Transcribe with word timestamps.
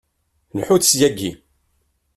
Lḥut 0.59 0.83
syagi! 0.89 1.31